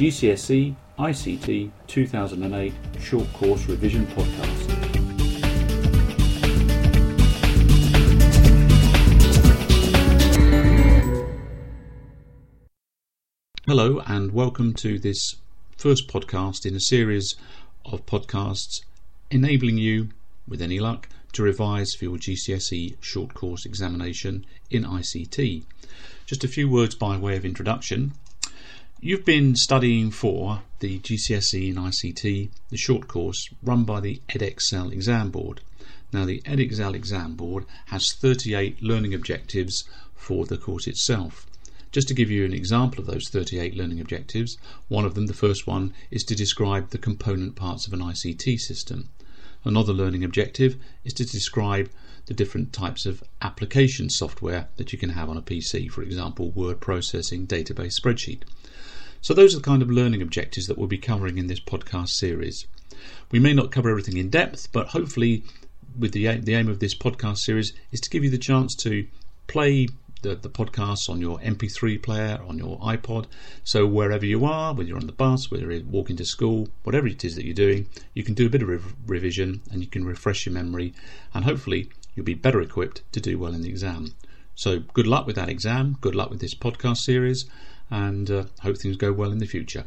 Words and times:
GCSE 0.00 0.74
ICT 0.98 1.70
2008 1.86 2.72
Short 3.02 3.30
Course 3.34 3.66
Revision 3.66 4.06
Podcast. 4.06 4.70
Hello, 13.66 14.00
and 14.06 14.32
welcome 14.32 14.72
to 14.72 14.98
this 14.98 15.36
first 15.76 16.08
podcast 16.08 16.64
in 16.64 16.74
a 16.74 16.80
series 16.80 17.36
of 17.84 18.06
podcasts 18.06 18.82
enabling 19.30 19.76
you, 19.76 20.08
with 20.48 20.62
any 20.62 20.80
luck, 20.80 21.10
to 21.32 21.42
revise 21.42 21.94
for 21.94 22.06
your 22.06 22.16
GCSE 22.16 22.96
short 23.02 23.34
course 23.34 23.66
examination 23.66 24.46
in 24.70 24.84
ICT. 24.84 25.64
Just 26.24 26.42
a 26.42 26.48
few 26.48 26.70
words 26.70 26.94
by 26.94 27.18
way 27.18 27.36
of 27.36 27.44
introduction. 27.44 28.12
You've 29.02 29.24
been 29.24 29.56
studying 29.56 30.10
for 30.10 30.60
the 30.80 30.98
GCSE 30.98 31.70
in 31.70 31.76
ICT, 31.76 32.50
the 32.68 32.76
short 32.76 33.08
course 33.08 33.48
run 33.62 33.84
by 33.84 33.98
the 33.98 34.20
Edexcel 34.28 34.92
exam 34.92 35.30
board. 35.30 35.62
Now, 36.12 36.26
the 36.26 36.42
Edexcel 36.42 36.94
exam 36.94 37.34
board 37.34 37.64
has 37.86 38.12
38 38.12 38.82
learning 38.82 39.14
objectives 39.14 39.84
for 40.14 40.44
the 40.44 40.58
course 40.58 40.86
itself. 40.86 41.46
Just 41.92 42.08
to 42.08 42.14
give 42.14 42.30
you 42.30 42.44
an 42.44 42.52
example 42.52 43.00
of 43.00 43.06
those 43.06 43.30
38 43.30 43.74
learning 43.74 44.00
objectives, 44.00 44.58
one 44.88 45.06
of 45.06 45.14
them, 45.14 45.28
the 45.28 45.32
first 45.32 45.66
one, 45.66 45.94
is 46.10 46.22
to 46.24 46.34
describe 46.34 46.90
the 46.90 46.98
component 46.98 47.56
parts 47.56 47.86
of 47.86 47.94
an 47.94 48.00
ICT 48.00 48.60
system. 48.60 49.08
Another 49.64 49.94
learning 49.94 50.24
objective 50.24 50.76
is 51.04 51.14
to 51.14 51.24
describe 51.24 51.88
the 52.26 52.34
different 52.34 52.74
types 52.74 53.06
of 53.06 53.24
application 53.40 54.10
software 54.10 54.68
that 54.76 54.92
you 54.92 54.98
can 54.98 55.10
have 55.10 55.30
on 55.30 55.38
a 55.38 55.42
PC, 55.42 55.90
for 55.90 56.02
example, 56.02 56.50
word 56.50 56.80
processing, 56.80 57.46
database, 57.46 57.98
spreadsheet. 57.98 58.42
So, 59.20 59.34
those 59.34 59.54
are 59.54 59.58
the 59.58 59.64
kind 59.64 59.82
of 59.82 59.90
learning 59.90 60.22
objectives 60.22 60.66
that 60.66 60.78
we'll 60.78 60.88
be 60.88 60.98
covering 60.98 61.38
in 61.38 61.46
this 61.46 61.60
podcast 61.60 62.10
series. 62.10 62.66
We 63.30 63.38
may 63.38 63.52
not 63.52 63.70
cover 63.70 63.90
everything 63.90 64.16
in 64.16 64.30
depth, 64.30 64.68
but 64.72 64.88
hopefully, 64.88 65.44
with 65.98 66.12
the, 66.12 66.38
the 66.38 66.54
aim 66.54 66.68
of 66.68 66.80
this 66.80 66.94
podcast 66.94 67.38
series, 67.38 67.72
is 67.92 68.00
to 68.00 68.10
give 68.10 68.24
you 68.24 68.30
the 68.30 68.38
chance 68.38 68.74
to 68.76 69.06
play 69.46 69.88
the, 70.22 70.34
the 70.34 70.50
podcasts 70.50 71.08
on 71.08 71.20
your 71.20 71.38
MP3 71.38 72.02
player, 72.02 72.40
on 72.46 72.58
your 72.58 72.78
iPod. 72.80 73.26
So 73.64 73.86
wherever 73.86 74.24
you 74.24 74.44
are, 74.44 74.72
whether 74.72 74.88
you're 74.88 74.98
on 74.98 75.06
the 75.06 75.12
bus, 75.12 75.50
whether 75.50 75.70
you're 75.70 75.84
walking 75.84 76.16
to 76.16 76.24
school, 76.24 76.68
whatever 76.84 77.06
it 77.06 77.24
is 77.24 77.36
that 77.36 77.44
you're 77.44 77.54
doing, 77.54 77.88
you 78.14 78.22
can 78.22 78.34
do 78.34 78.46
a 78.46 78.50
bit 78.50 78.62
of 78.62 78.68
rev- 78.68 78.94
revision 79.06 79.62
and 79.70 79.80
you 79.80 79.86
can 79.86 80.04
refresh 80.04 80.46
your 80.46 80.54
memory, 80.54 80.92
and 81.34 81.44
hopefully 81.44 81.90
you'll 82.14 82.26
be 82.26 82.34
better 82.34 82.60
equipped 82.60 83.02
to 83.12 83.20
do 83.20 83.38
well 83.38 83.54
in 83.54 83.62
the 83.62 83.68
exam. 83.68 84.14
So 84.54 84.80
good 84.92 85.06
luck 85.06 85.26
with 85.26 85.36
that 85.36 85.48
exam. 85.48 85.96
Good 86.00 86.14
luck 86.14 86.30
with 86.30 86.40
this 86.40 86.54
podcast 86.54 86.98
series, 86.98 87.46
and 87.90 88.30
uh, 88.30 88.44
hope 88.60 88.78
things 88.78 88.96
go 88.96 89.12
well 89.12 89.32
in 89.32 89.38
the 89.38 89.46
future. 89.46 89.84